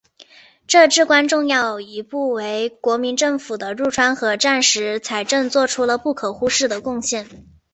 [0.65, 7.27] 这至关重要一步为国民政府的入川和战时财政作出了不可忽视的贡献。